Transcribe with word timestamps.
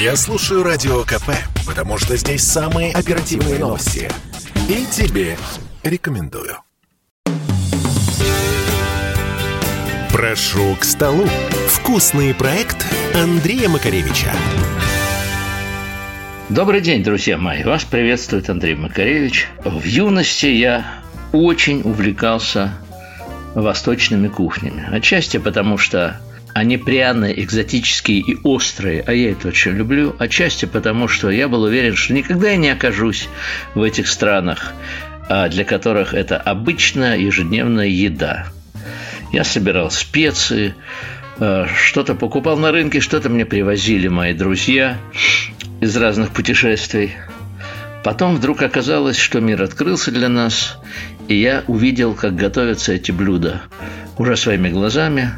Я 0.00 0.16
слушаю 0.16 0.62
Радио 0.62 1.02
КП, 1.02 1.28
потому 1.66 1.98
что 1.98 2.16
здесь 2.16 2.42
самые 2.42 2.90
оперативные 2.90 3.58
новости. 3.58 4.10
И 4.66 4.86
тебе 4.90 5.36
рекомендую. 5.82 6.56
Прошу 10.10 10.74
к 10.80 10.84
столу. 10.84 11.26
Вкусный 11.68 12.32
проект 12.32 12.82
Андрея 13.14 13.68
Макаревича. 13.68 14.32
Добрый 16.48 16.80
день, 16.80 17.02
друзья 17.02 17.36
мои. 17.36 17.62
Вас 17.62 17.84
приветствует 17.84 18.48
Андрей 18.48 18.76
Макаревич. 18.76 19.48
В 19.66 19.84
юности 19.84 20.46
я 20.46 21.02
очень 21.32 21.82
увлекался 21.82 22.72
восточными 23.54 24.28
кухнями. 24.28 24.88
Отчасти 24.90 25.36
потому, 25.36 25.76
что 25.76 26.18
они 26.54 26.78
пряные, 26.78 27.42
экзотические 27.42 28.20
и 28.20 28.38
острые, 28.42 29.02
а 29.06 29.12
я 29.12 29.32
это 29.32 29.48
очень 29.48 29.72
люблю. 29.72 30.14
Отчасти 30.18 30.66
потому, 30.66 31.08
что 31.08 31.30
я 31.30 31.48
был 31.48 31.62
уверен, 31.62 31.96
что 31.96 32.12
никогда 32.12 32.50
я 32.50 32.56
не 32.56 32.70
окажусь 32.70 33.28
в 33.74 33.82
этих 33.82 34.08
странах, 34.08 34.72
а 35.28 35.48
для 35.48 35.64
которых 35.64 36.14
это 36.14 36.36
обычная 36.36 37.16
ежедневная 37.16 37.86
еда. 37.86 38.46
Я 39.32 39.44
собирал 39.44 39.90
специи, 39.90 40.74
э, 41.38 41.66
что-то 41.76 42.14
покупал 42.14 42.56
на 42.56 42.72
рынке, 42.72 43.00
что-то 43.00 43.28
мне 43.28 43.46
привозили 43.46 44.08
мои 44.08 44.34
друзья 44.34 44.98
из 45.80 45.96
разных 45.96 46.30
путешествий. 46.30 47.12
Потом 48.02 48.36
вдруг 48.36 48.62
оказалось, 48.62 49.18
что 49.18 49.40
мир 49.40 49.62
открылся 49.62 50.10
для 50.10 50.28
нас, 50.28 50.78
и 51.28 51.36
я 51.36 51.62
увидел, 51.68 52.14
как 52.14 52.34
готовятся 52.34 52.92
эти 52.92 53.12
блюда 53.12 53.62
уже 54.16 54.36
своими 54.36 54.68
глазами. 54.68 55.30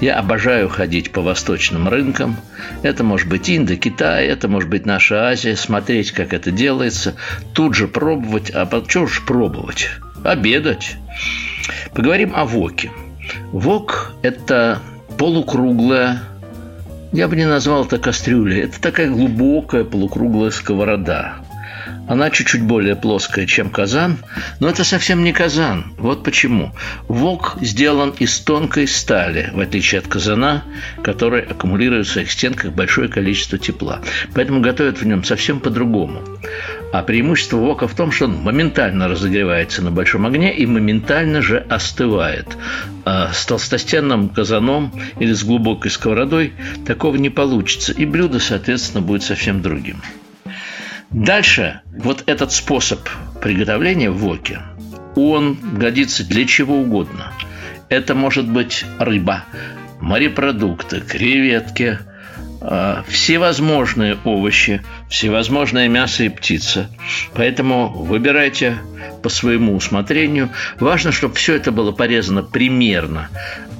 Я 0.00 0.18
обожаю 0.18 0.68
ходить 0.68 1.12
по 1.12 1.20
восточным 1.20 1.88
рынкам. 1.88 2.36
Это 2.82 3.04
может 3.04 3.28
быть 3.28 3.48
Индия, 3.48 3.76
Китай, 3.76 4.26
это 4.26 4.48
может 4.48 4.68
быть 4.68 4.86
наша 4.86 5.28
Азия. 5.28 5.56
Смотреть, 5.56 6.12
как 6.12 6.32
это 6.32 6.50
делается, 6.50 7.14
тут 7.52 7.74
же 7.74 7.88
пробовать. 7.88 8.50
А 8.54 8.68
что 8.88 9.06
ж 9.06 9.22
пробовать? 9.26 9.88
Обедать. 10.24 10.96
Поговорим 11.94 12.32
о 12.34 12.44
воке. 12.44 12.90
Вок– 13.52 14.12
это 14.22 14.80
полукруглая 15.18 16.22
я 17.14 17.28
бы 17.28 17.36
не 17.36 17.46
назвал 17.46 17.84
это 17.84 17.98
кастрюлей. 17.98 18.62
Это 18.62 18.80
такая 18.80 19.08
глубокая 19.08 19.84
полукруглая 19.84 20.50
сковорода. 20.50 21.36
Она 22.06 22.30
чуть-чуть 22.30 22.62
более 22.62 22.96
плоская, 22.96 23.46
чем 23.46 23.70
казан, 23.70 24.18
но 24.60 24.68
это 24.68 24.84
совсем 24.84 25.24
не 25.24 25.32
казан. 25.32 25.94
Вот 25.96 26.22
почему. 26.22 26.72
Вок 27.08 27.56
сделан 27.60 28.10
из 28.18 28.40
тонкой 28.40 28.86
стали, 28.86 29.50
в 29.54 29.60
отличие 29.60 30.00
от 30.00 30.08
казана, 30.08 30.64
который 31.02 31.40
аккумулирует 31.42 32.06
в 32.06 32.10
своих 32.10 32.30
стенках 32.30 32.72
большое 32.72 33.08
количество 33.08 33.58
тепла. 33.58 34.00
Поэтому 34.34 34.60
готовят 34.60 35.00
в 35.00 35.06
нем 35.06 35.24
совсем 35.24 35.60
по-другому. 35.60 36.22
А 36.92 37.02
преимущество 37.02 37.56
вока 37.56 37.88
в 37.88 37.94
том, 37.94 38.12
что 38.12 38.26
он 38.26 38.36
моментально 38.36 39.08
разогревается 39.08 39.82
на 39.82 39.90
большом 39.90 40.26
огне 40.26 40.54
и 40.54 40.66
моментально 40.66 41.40
же 41.42 41.58
остывает. 41.68 42.56
А 43.04 43.32
с 43.32 43.46
толстостенным 43.46 44.28
казаном 44.28 44.92
или 45.18 45.32
с 45.32 45.42
глубокой 45.42 45.90
сковородой 45.90 46.52
такого 46.86 47.16
не 47.16 47.30
получится. 47.30 47.92
И 47.92 48.04
блюдо, 48.04 48.40
соответственно, 48.40 49.02
будет 49.02 49.22
совсем 49.22 49.62
другим. 49.62 50.02
Дальше 51.10 51.80
вот 51.96 52.24
этот 52.26 52.52
способ 52.52 53.08
приготовления 53.40 54.10
в 54.10 54.18
воке, 54.18 54.60
он 55.16 55.58
годится 55.78 56.24
для 56.26 56.46
чего 56.46 56.76
угодно. 56.78 57.32
Это 57.88 58.14
может 58.14 58.48
быть 58.48 58.84
рыба, 58.98 59.44
морепродукты, 60.00 61.00
креветки, 61.00 61.98
а, 62.66 63.04
всевозможные 63.08 64.16
овощи, 64.24 64.82
всевозможное 65.10 65.86
мясо 65.88 66.24
и 66.24 66.30
птица. 66.30 66.90
Поэтому 67.34 67.90
выбирайте 67.90 68.78
по 69.22 69.28
своему 69.28 69.76
усмотрению. 69.76 70.48
Важно, 70.80 71.12
чтобы 71.12 71.34
все 71.34 71.54
это 71.54 71.72
было 71.72 71.92
порезано 71.92 72.42
примерно 72.42 73.28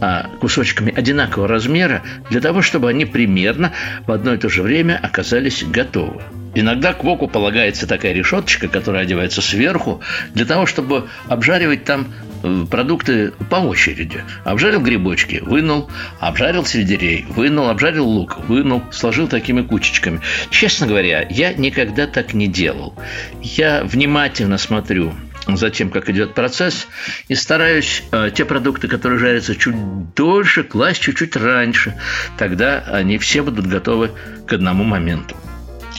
а, 0.01 0.29
кусочками 0.41 0.95
одинакового 0.95 1.49
размера, 1.49 2.03
для 2.29 2.43
того, 2.43 2.61
чтобы 2.61 2.91
они 2.91 3.07
примерно 3.07 3.73
в 4.07 4.13
одно 4.13 4.34
и 4.34 4.39
то 4.39 4.51
же 4.51 4.63
время 4.63 5.01
оказались 5.03 5.65
готовы. 5.65 6.23
Иногда 6.54 6.92
к 6.92 7.03
воку 7.03 7.26
полагается 7.28 7.87
такая 7.87 8.12
решеточка, 8.12 8.69
которая 8.69 9.03
одевается 9.03 9.42
сверху, 9.42 10.00
для 10.34 10.44
того, 10.44 10.66
чтобы 10.66 11.09
обжаривать 11.28 11.84
там 11.84 12.12
э, 12.42 12.65
продукты 12.70 13.32
по 13.50 13.56
очереди. 13.56 14.25
Обжарил 14.44 14.81
грибочки, 14.81 15.41
вынул, 15.42 15.91
обжарил 16.20 16.65
сельдерей, 16.65 17.26
вынул, 17.28 17.69
обжарил 17.69 18.06
лук, 18.06 18.38
вынул, 18.48 18.82
сложил 18.92 19.26
такими 19.26 19.62
кучечками. 19.62 20.20
Честно 20.50 20.87
говоря, 20.87 21.26
я 21.28 21.53
никогда 21.53 22.06
так 22.06 22.34
не 22.34 22.47
делал. 22.47 22.94
Я 23.42 23.82
внимательно 23.82 24.59
смотрю 24.59 25.12
за 25.47 25.71
тем, 25.71 25.91
как 25.91 26.09
идет 26.09 26.34
процесс, 26.34 26.86
и 27.28 27.34
стараюсь 27.34 28.03
э, 28.12 28.31
те 28.34 28.44
продукты, 28.44 28.88
которые 28.88 29.19
жарятся 29.19 29.56
чуть 29.56 29.76
дольше, 30.15 30.62
класть 30.62 31.03
чуть-чуть 31.03 31.36
раньше. 31.36 31.94
Тогда 32.38 32.84
они 32.86 33.19
все 33.19 33.42
будут 33.42 33.66
готовы 33.66 34.12
к 34.47 34.53
одному 34.53 34.84
моменту. 34.84 35.36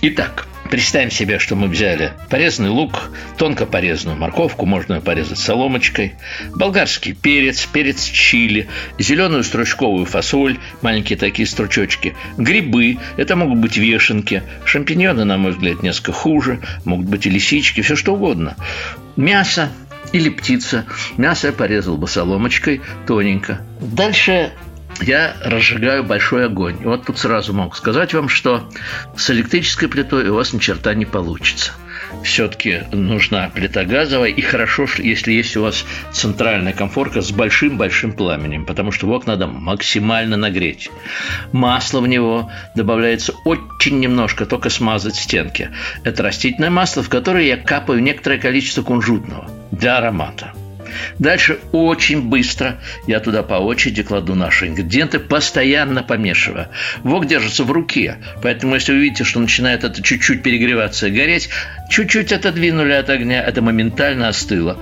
Итак, 0.07 0.45
Представим 0.69 1.09
себе, 1.09 1.39
что 1.39 1.55
мы 1.55 1.67
взяли 1.67 2.13
порезанный 2.29 2.69
лук, 2.69 3.11
тонко 3.37 3.65
порезанную 3.65 4.19
морковку, 4.19 4.65
можно 4.65 4.99
порезать 4.99 5.37
соломочкой, 5.37 6.15
болгарский 6.55 7.13
перец, 7.13 7.65
перец 7.65 8.03
чили, 8.03 8.67
зеленую 8.99 9.43
стручковую 9.43 10.05
фасоль, 10.05 10.57
маленькие 10.81 11.17
такие 11.17 11.47
стручочки, 11.47 12.15
грибы, 12.37 12.97
это 13.15 13.35
могут 13.35 13.59
быть 13.59 13.77
вешенки, 13.77 14.43
шампиньоны, 14.65 15.23
на 15.23 15.37
мой 15.37 15.51
взгляд, 15.51 15.83
несколько 15.83 16.11
хуже, 16.13 16.59
могут 16.83 17.07
быть 17.07 17.25
и 17.27 17.29
лисички, 17.29 17.81
все 17.81 17.95
что 17.95 18.13
угодно. 18.13 18.55
Мясо, 19.15 19.71
или 20.13 20.29
птица. 20.29 20.85
Мясо 21.17 21.47
я 21.47 21.53
порезал 21.53 21.97
бы 21.97 22.07
соломочкой 22.07 22.81
тоненько. 23.07 23.61
Дальше 23.81 24.51
я 25.01 25.35
разжигаю 25.43 26.03
большой 26.03 26.45
огонь. 26.45 26.81
И 26.81 26.85
вот 26.85 27.05
тут 27.05 27.17
сразу 27.17 27.53
могу 27.53 27.73
сказать 27.75 28.13
вам, 28.13 28.29
что 28.29 28.69
с 29.15 29.29
электрической 29.29 29.87
плитой 29.87 30.29
у 30.29 30.35
вас 30.35 30.53
ни 30.53 30.59
черта 30.59 30.93
не 30.93 31.05
получится. 31.05 31.73
Все-таки 32.23 32.83
нужна 32.91 33.49
плита 33.49 33.83
газовая, 33.83 34.29
и 34.29 34.41
хорошо, 34.41 34.87
если 34.97 35.33
есть 35.33 35.57
у 35.57 35.63
вас 35.63 35.85
центральная 36.11 36.73
комфорка 36.73 37.21
с 37.21 37.31
большим-большим 37.31 38.13
пламенем, 38.13 38.65
потому 38.65 38.91
что 38.91 39.07
вок 39.07 39.25
надо 39.27 39.47
максимально 39.47 40.37
нагреть. 40.37 40.89
Масло 41.51 42.01
в 42.01 42.07
него 42.07 42.51
добавляется 42.75 43.33
очень 43.43 43.99
немножко, 43.99 44.45
только 44.45 44.69
смазать 44.69 45.15
стенки. 45.15 45.71
Это 46.03 46.23
растительное 46.23 46.69
масло, 46.69 47.03
в 47.03 47.09
которое 47.09 47.45
я 47.45 47.57
капаю 47.57 48.01
некоторое 48.01 48.37
количество 48.37 48.81
кунжутного 48.81 49.49
для 49.71 49.97
аромата. 49.97 50.53
Дальше 51.19 51.59
очень 51.71 52.21
быстро 52.21 52.79
я 53.07 53.19
туда 53.19 53.43
по 53.43 53.55
очереди 53.55 54.03
кладу 54.03 54.35
наши 54.35 54.67
ингредиенты, 54.67 55.19
постоянно 55.19 56.03
помешивая. 56.03 56.69
Вок 57.03 57.27
держится 57.27 57.63
в 57.63 57.71
руке, 57.71 58.17
поэтому 58.41 58.75
если 58.75 58.93
вы 58.93 58.99
видите, 58.99 59.23
что 59.23 59.39
начинает 59.39 59.83
это 59.83 60.01
чуть-чуть 60.01 60.43
перегреваться 60.43 61.07
и 61.07 61.11
гореть, 61.11 61.49
чуть-чуть 61.89 62.31
отодвинули 62.31 62.93
от 62.93 63.09
огня, 63.09 63.43
это 63.43 63.61
моментально 63.61 64.27
остыло. 64.27 64.77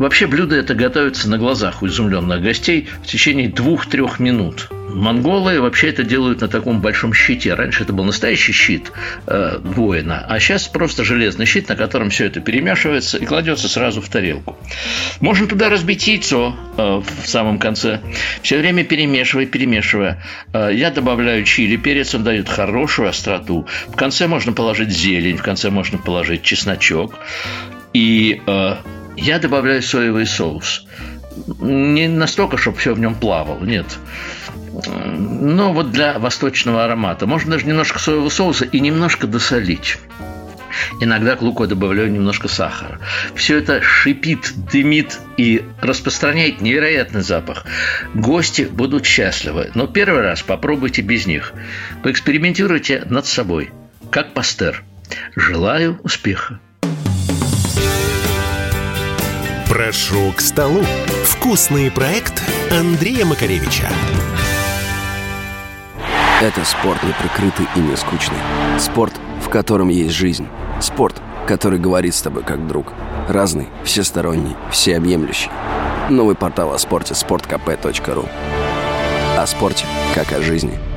Вообще 0.00 0.26
блюдо 0.26 0.56
это 0.56 0.74
готовится 0.74 1.28
на 1.28 1.36
глазах 1.36 1.82
у 1.82 1.86
изумленных 1.86 2.40
гостей 2.42 2.88
в 3.02 3.06
течение 3.06 3.50
двух-трех 3.50 4.18
минут– 4.18 4.70
Монголы 4.94 5.60
вообще 5.60 5.88
это 5.90 6.02
делают 6.02 6.40
на 6.40 6.48
таком 6.48 6.80
большом 6.80 7.14
щите. 7.14 7.54
Раньше 7.54 7.84
это 7.84 7.92
был 7.92 8.04
настоящий 8.04 8.52
щит 8.52 8.92
э, 9.26 9.58
воина, 9.62 10.24
а 10.28 10.40
сейчас 10.40 10.68
просто 10.68 11.04
железный 11.04 11.46
щит, 11.46 11.68
на 11.68 11.76
котором 11.76 12.10
все 12.10 12.26
это 12.26 12.40
перемешивается 12.40 13.18
и 13.18 13.24
кладется 13.24 13.68
сразу 13.68 14.00
в 14.00 14.08
тарелку. 14.08 14.56
Можно 15.20 15.46
туда 15.46 15.68
разбить 15.68 16.06
яйцо 16.06 16.56
э, 16.76 17.02
в 17.22 17.26
самом 17.28 17.58
конце, 17.58 18.00
все 18.42 18.58
время 18.58 18.84
перемешивая, 18.84 19.46
перемешивая. 19.46 20.22
Э, 20.52 20.70
я 20.72 20.90
добавляю 20.90 21.44
чили, 21.44 21.76
перец, 21.76 22.14
он 22.14 22.24
дает 22.24 22.48
хорошую 22.48 23.08
остроту. 23.08 23.66
В 23.88 23.96
конце 23.96 24.26
можно 24.26 24.52
положить 24.52 24.90
зелень, 24.90 25.36
в 25.36 25.42
конце 25.42 25.70
можно 25.70 25.98
положить 25.98 26.42
чесночок. 26.42 27.14
И 27.92 28.40
э, 28.46 28.76
я 29.16 29.38
добавляю 29.38 29.82
соевый 29.82 30.26
соус. 30.26 30.86
Не 31.60 32.08
настолько, 32.08 32.56
чтобы 32.56 32.78
все 32.78 32.94
в 32.94 33.00
нем 33.00 33.14
плавало, 33.14 33.64
нет 33.64 33.86
ну, 34.72 35.72
вот 35.72 35.90
для 35.90 36.18
восточного 36.18 36.84
аромата. 36.84 37.26
Можно 37.26 37.52
даже 37.52 37.66
немножко 37.66 37.98
соевого 37.98 38.28
соуса 38.28 38.64
и 38.64 38.80
немножко 38.80 39.26
досолить. 39.26 39.98
Иногда 41.00 41.36
к 41.36 41.42
луку 41.42 41.64
я 41.64 41.68
добавляю 41.68 42.10
немножко 42.10 42.48
сахара. 42.48 43.00
Все 43.34 43.58
это 43.58 43.82
шипит, 43.82 44.52
дымит 44.70 45.18
и 45.36 45.64
распространяет 45.80 46.60
невероятный 46.60 47.22
запах. 47.22 47.64
Гости 48.14 48.62
будут 48.62 49.04
счастливы, 49.04 49.70
но 49.74 49.86
первый 49.86 50.22
раз 50.22 50.42
попробуйте 50.42 51.02
без 51.02 51.26
них. 51.26 51.52
Поэкспериментируйте 52.02 53.04
над 53.06 53.26
собой, 53.26 53.70
как 54.10 54.32
пастер. 54.32 54.84
Желаю 55.34 55.98
успеха. 56.02 56.60
Прошу 59.70 60.32
к 60.36 60.40
столу. 60.40 60.82
Вкусный 61.22 61.92
проект 61.92 62.42
Андрея 62.72 63.24
Макаревича. 63.24 63.88
Это 66.42 66.64
спорт 66.64 67.00
неприкрытый 67.04 67.68
и 67.76 67.78
не 67.78 67.96
скучный. 67.96 68.40
Спорт, 68.80 69.12
в 69.40 69.48
котором 69.48 69.88
есть 69.88 70.12
жизнь. 70.12 70.48
Спорт, 70.80 71.22
который 71.46 71.78
говорит 71.78 72.16
с 72.16 72.22
тобой 72.22 72.42
как 72.42 72.66
друг. 72.66 72.92
Разный, 73.28 73.68
всесторонний, 73.84 74.56
всеобъемлющий. 74.72 75.52
Новый 76.08 76.34
портал 76.34 76.74
о 76.74 76.78
спорте– 76.80 77.14
sportkp.ru 77.14 78.28
О 79.38 79.46
спорте, 79.46 79.86
как 80.16 80.32
о 80.32 80.42
жизни– 80.42 80.80